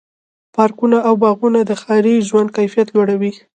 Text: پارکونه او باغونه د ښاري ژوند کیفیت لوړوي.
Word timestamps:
پارکونه 0.55 0.97
او 1.07 1.13
باغونه 1.23 1.59
د 1.65 1.71
ښاري 1.81 2.15
ژوند 2.29 2.49
کیفیت 2.57 2.87
لوړوي. 2.95 3.31